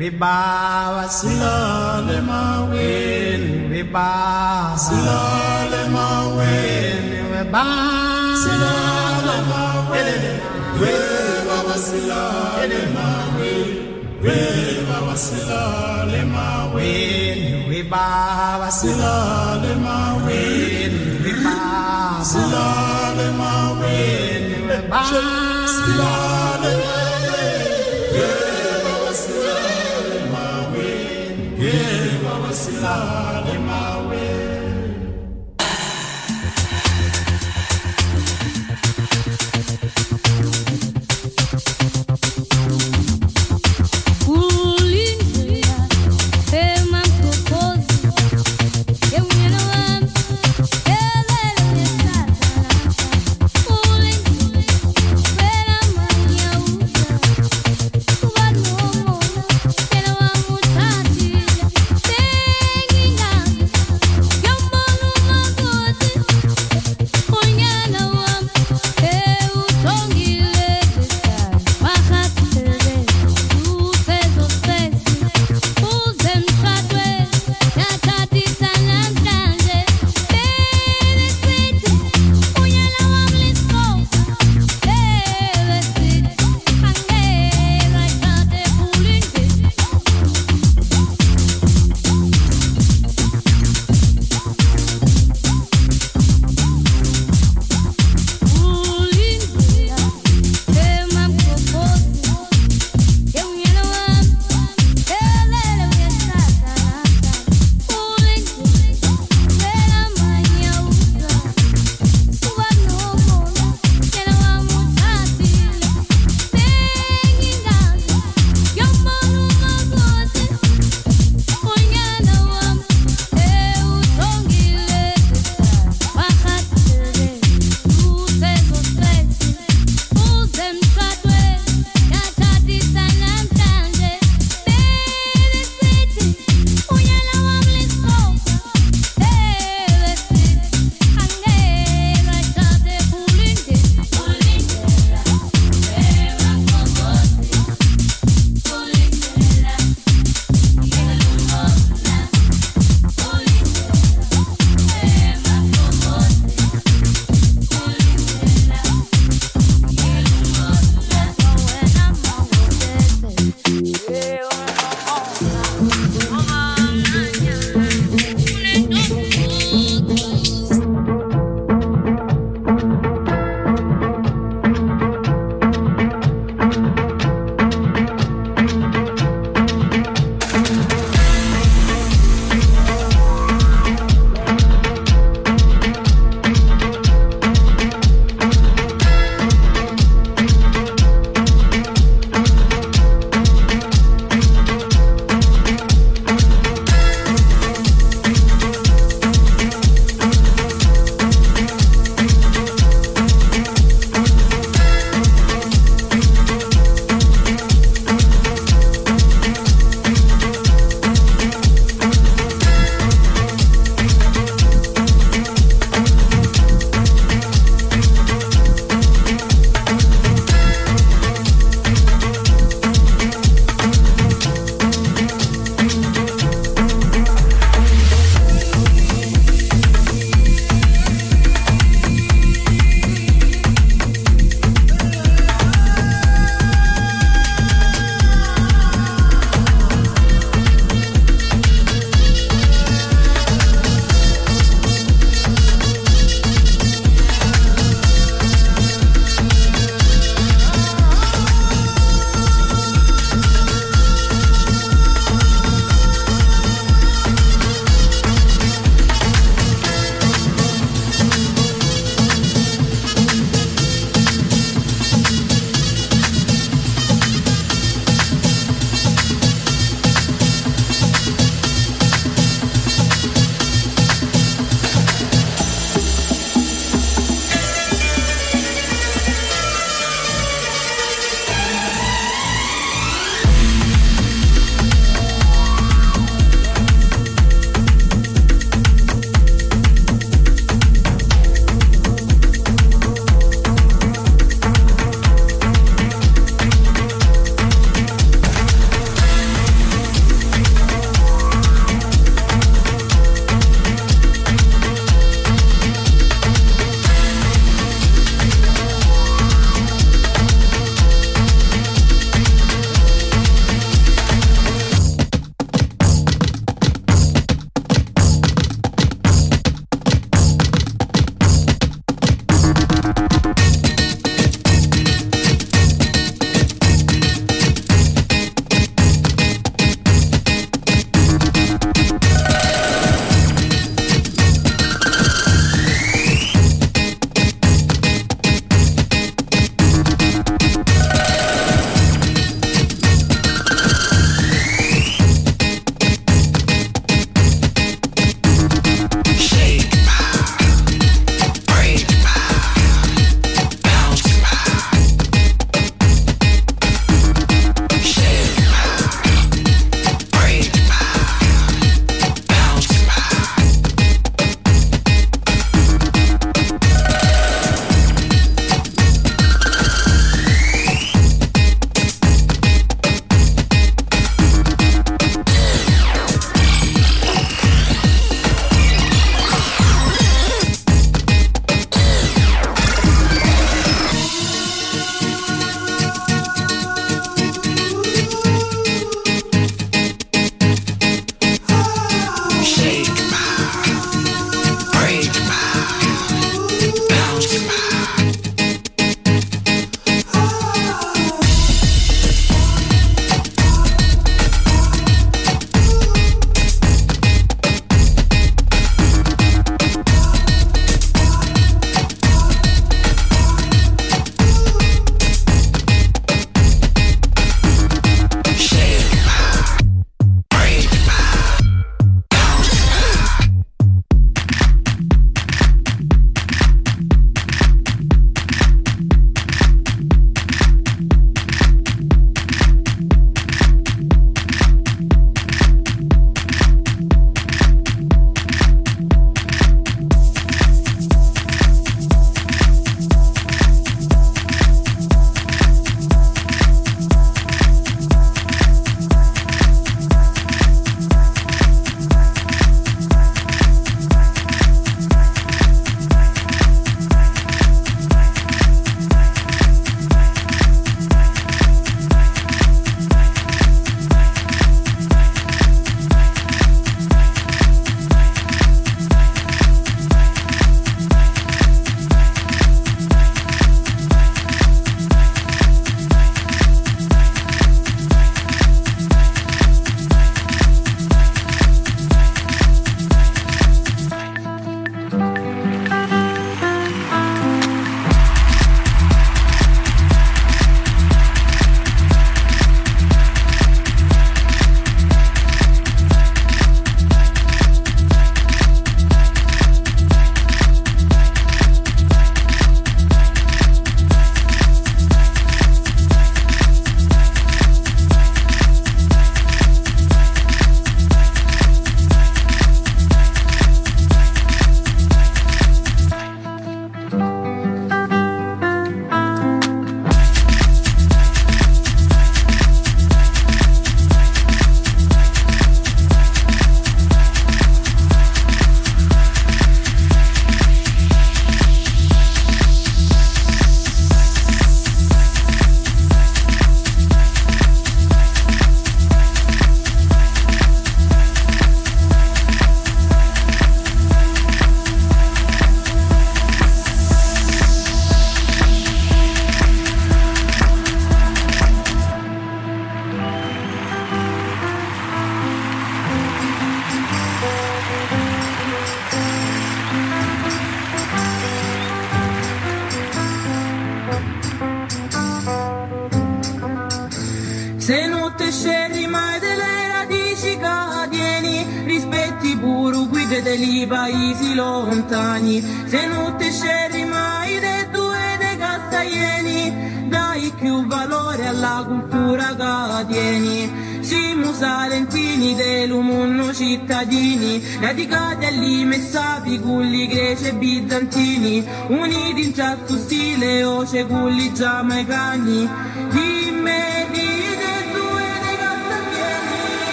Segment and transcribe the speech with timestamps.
[0.00, 7.64] Win viva silale ma win viva silale ma win viva
[8.42, 10.22] silale ma win
[10.80, 13.68] viva silale ma win
[14.24, 23.52] viva silale ma win viva silale ma win viva silale ma
[23.84, 25.28] win viva silale
[25.60, 26.40] ma silale
[32.82, 33.54] mawe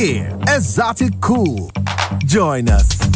[0.00, 0.30] Here.
[0.46, 1.70] Esoticool.
[2.24, 3.09] Join us.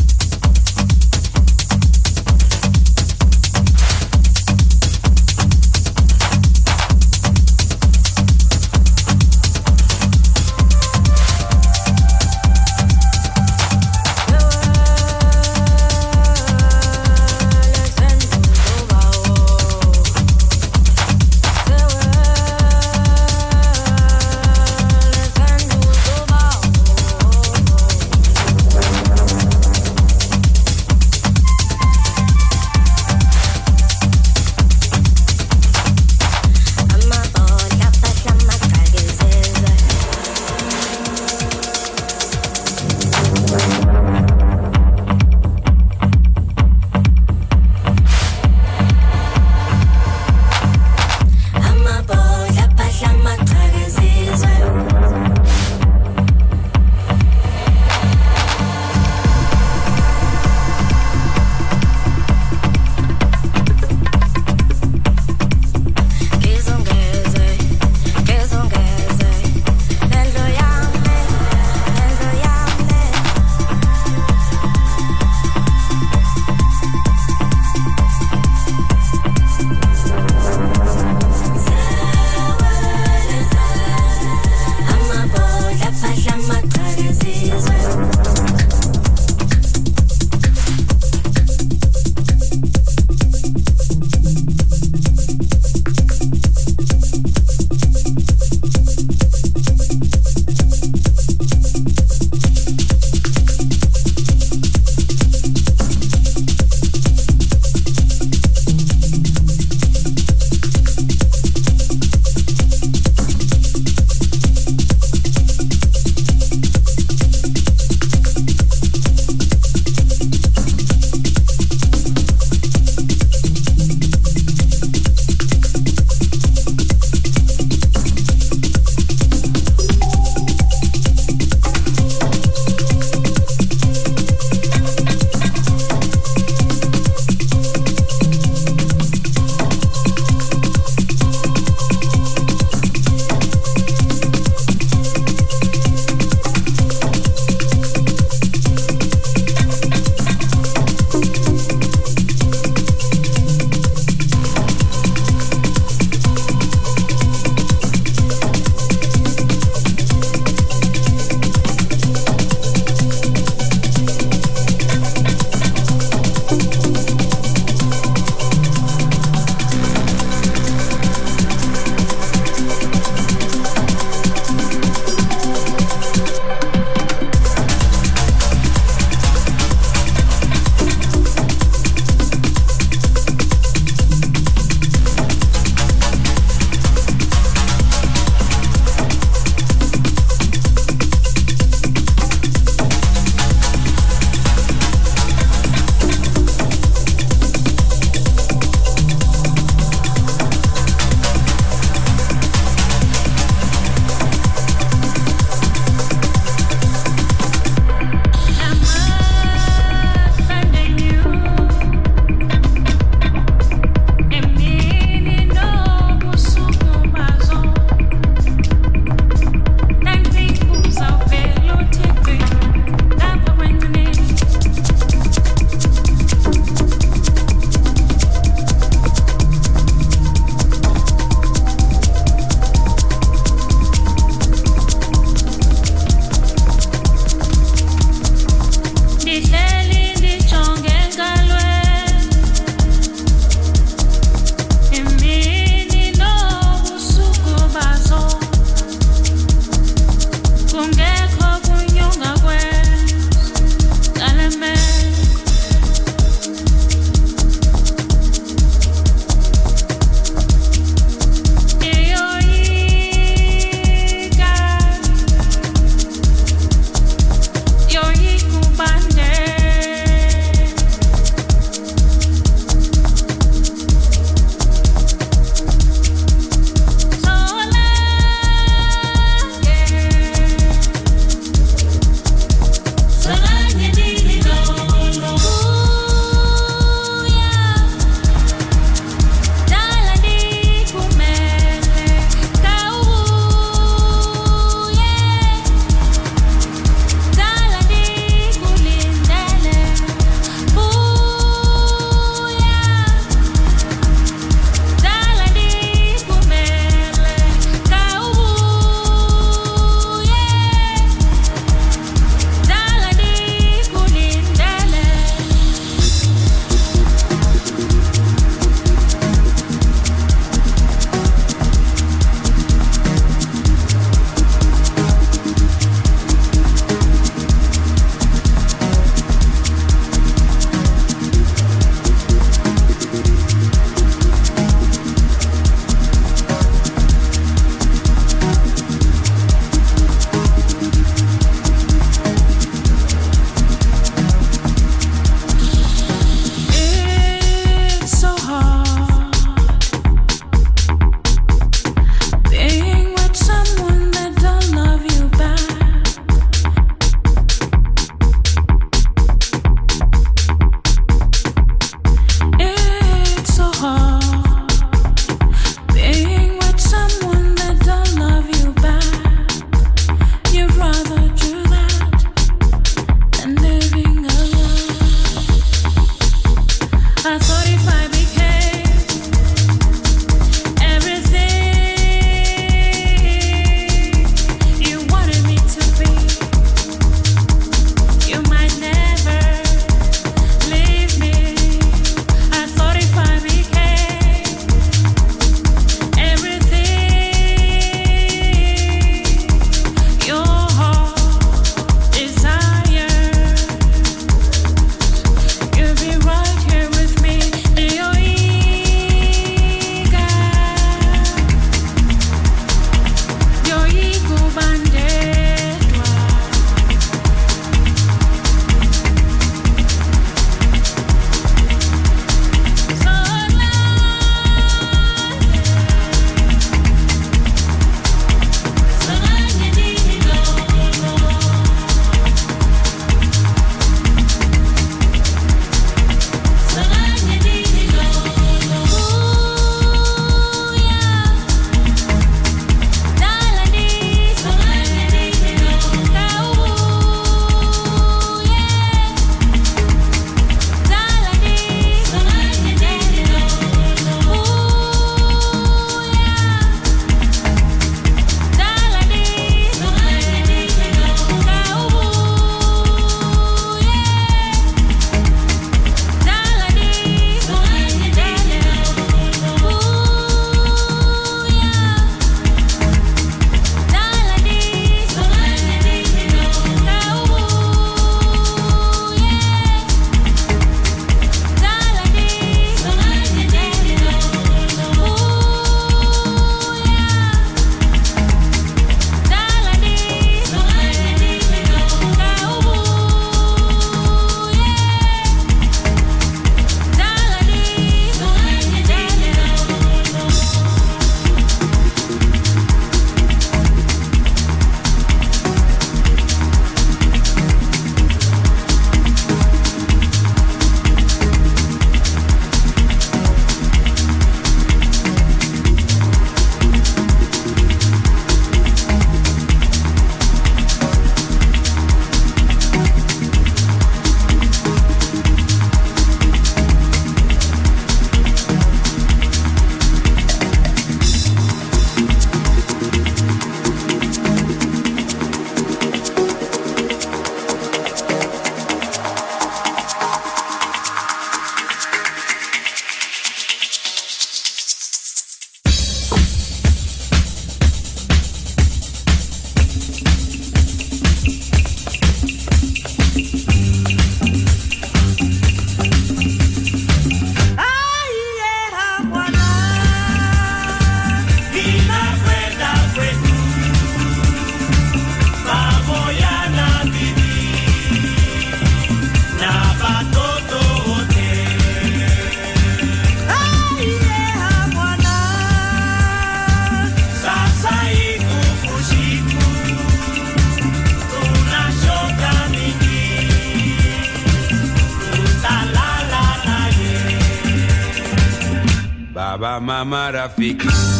[590.24, 590.93] traffic.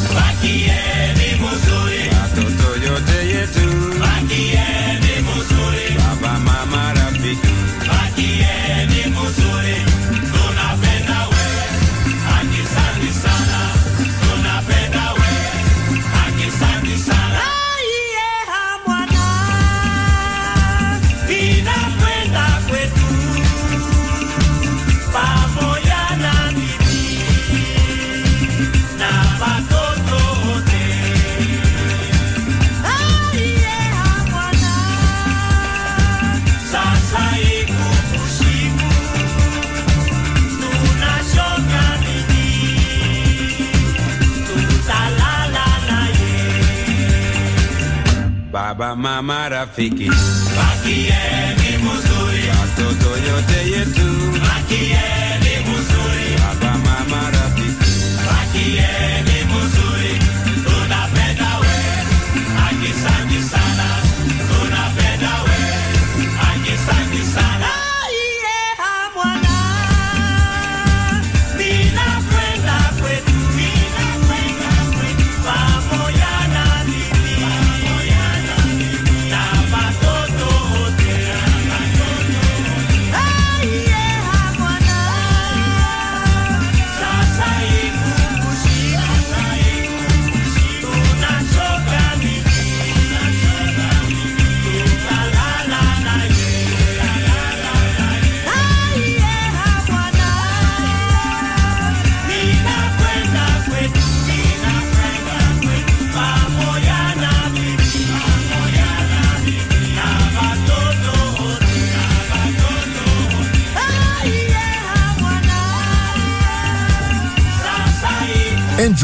[49.75, 50.09] fique.
[50.55, 51.64] Baque é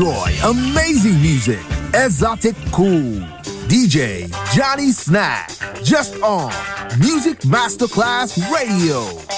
[0.01, 1.59] Enjoy amazing music.
[1.92, 3.20] Exotic Cool.
[3.68, 5.51] DJ Johnny Snack.
[5.84, 6.51] Just on
[6.98, 9.30] Music Masterclass Radio.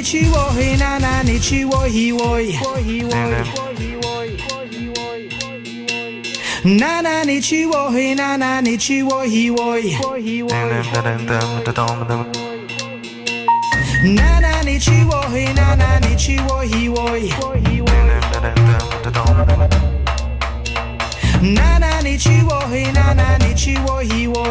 [0.00, 2.38] ni chi wo he na na ni chi wo he wo
[6.64, 9.76] Na na ni chi wo he na na ni chi wo he wo
[14.04, 17.04] Na na ni chi wo he na na ni chi wo he wo
[21.42, 24.50] Na na ni chi wo he na na ni chi wo he wo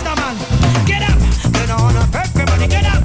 [2.61, 3.00] Everybody get up.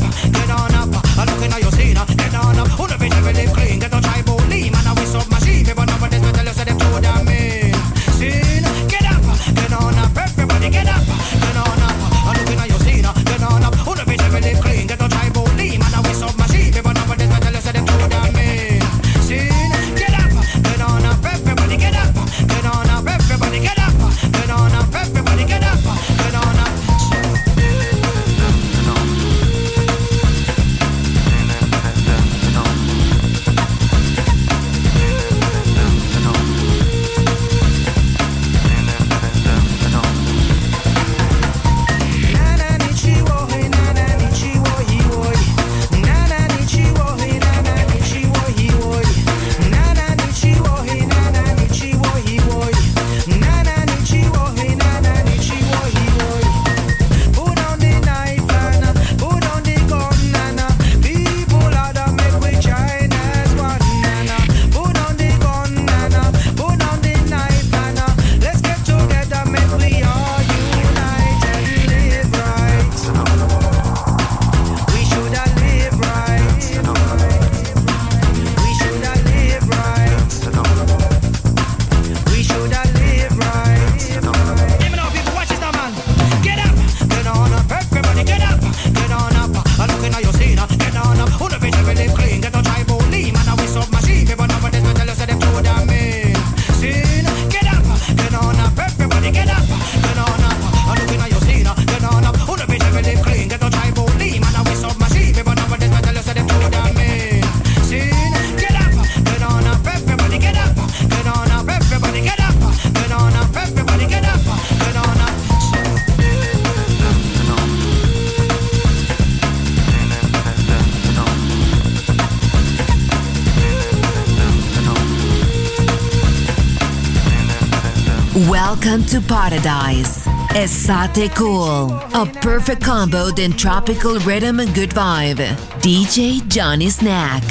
[128.86, 130.24] Welcome to paradise.
[130.54, 135.38] Esoticool, a perfect combo than tropical rhythm and good vibe.
[135.82, 137.42] DJ Johnny Snack,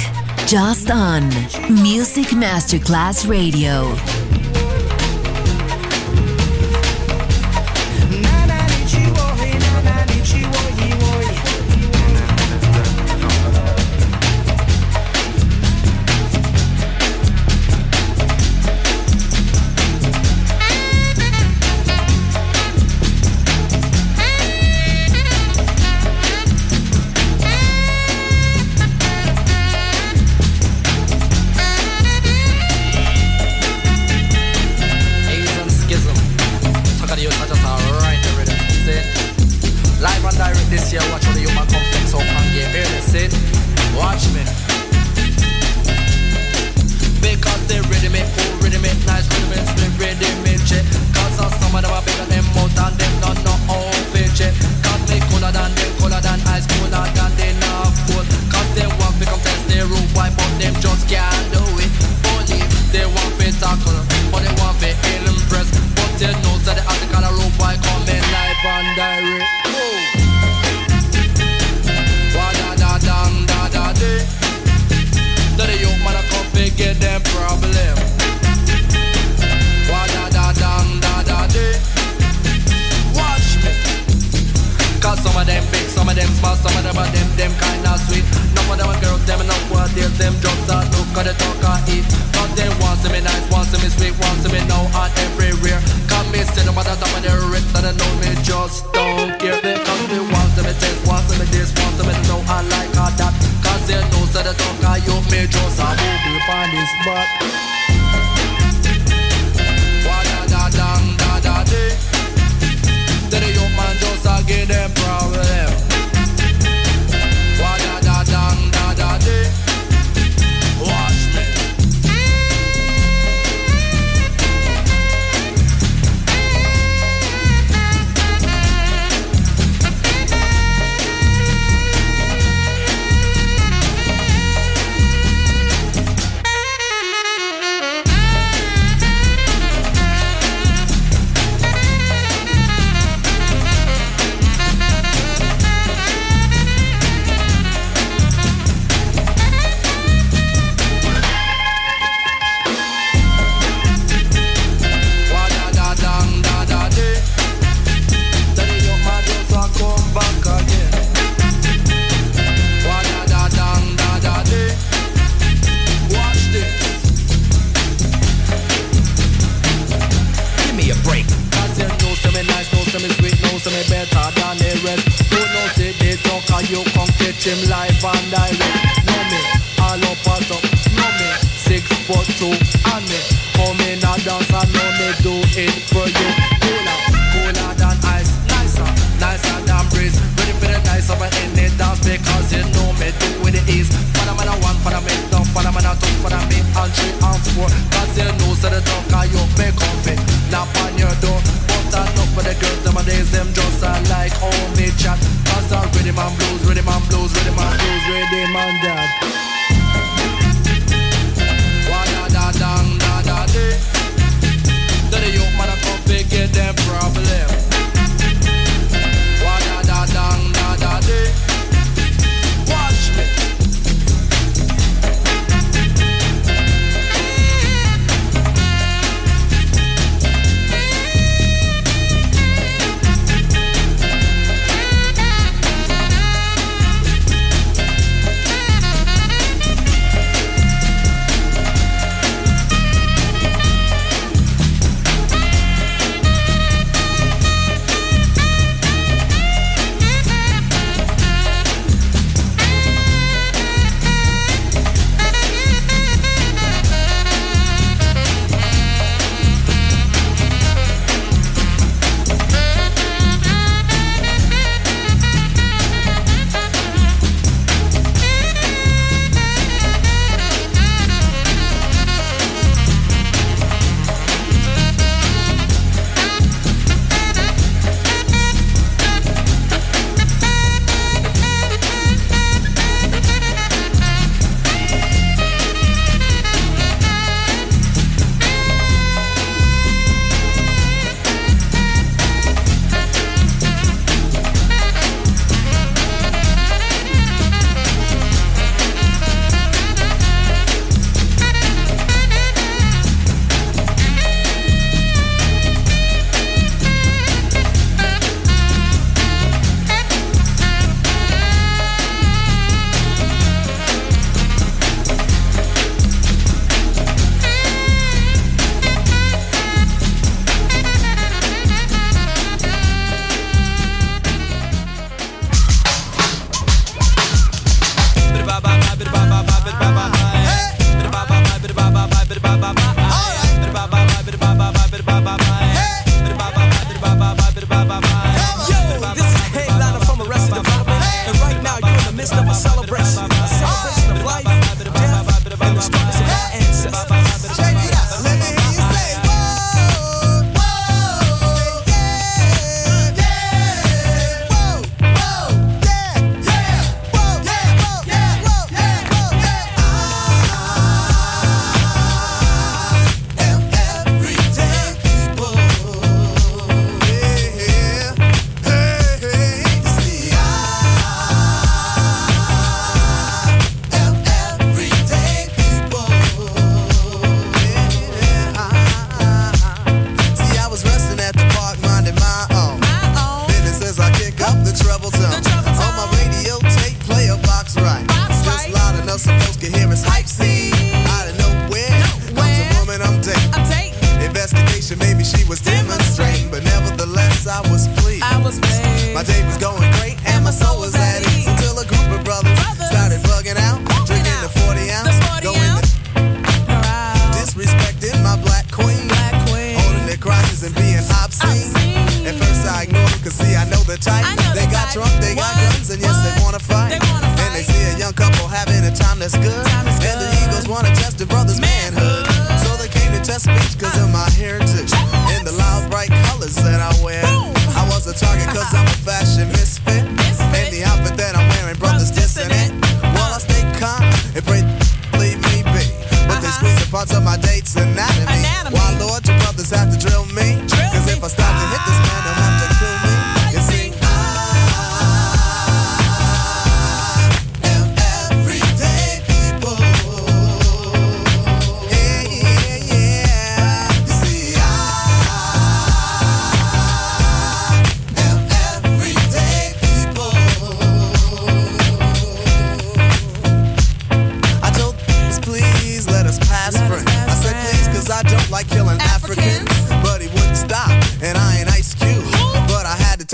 [0.48, 1.28] just on
[1.68, 4.25] Music Masterclass Radio.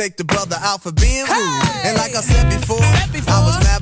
[0.02, 1.62] take the brother out for being rude.
[1.62, 1.90] Hey!
[1.90, 3.81] And like I said before, said before, I was mad